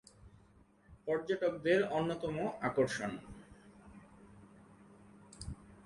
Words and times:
পর্যটকদের 1.05 1.79
অন্যতম 1.89 2.35
আকর্ষণ। 2.61 3.11